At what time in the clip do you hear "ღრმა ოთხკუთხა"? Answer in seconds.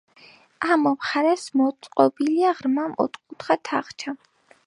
2.61-3.61